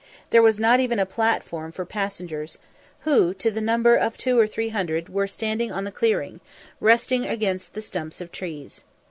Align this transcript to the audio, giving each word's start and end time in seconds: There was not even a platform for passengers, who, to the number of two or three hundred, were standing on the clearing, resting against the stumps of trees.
There 0.31 0.41
was 0.41 0.59
not 0.59 0.79
even 0.79 0.97
a 0.97 1.05
platform 1.05 1.71
for 1.71 1.85
passengers, 1.85 2.57
who, 3.01 3.35
to 3.35 3.51
the 3.51 3.61
number 3.61 3.93
of 3.95 4.17
two 4.17 4.39
or 4.39 4.47
three 4.47 4.69
hundred, 4.69 5.09
were 5.09 5.27
standing 5.27 5.71
on 5.71 5.83
the 5.83 5.91
clearing, 5.91 6.39
resting 6.79 7.27
against 7.27 7.75
the 7.75 7.83
stumps 7.83 8.19
of 8.19 8.31
trees. 8.31 8.83